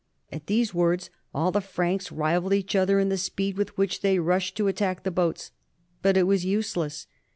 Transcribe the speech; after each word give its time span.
At 0.31 0.47
these 0.47 0.73
words 0.73 1.11
all 1.31 1.51
the 1.51 1.61
Franks 1.61 2.11
rivalled 2.11 2.53
each 2.53 2.75
other 2.75 2.97
in 2.99 3.09
the 3.09 3.19
speed 3.19 3.55
with 3.55 3.77
which 3.77 4.01
they 4.01 4.17
rushed 4.17 4.57
to 4.57 4.65
attack 4.67 5.03
the 5.03 5.11
boats. 5.11 5.51
But 6.01 6.17
it 6.17 6.23
was 6.23 6.43
useless. 6.43 7.05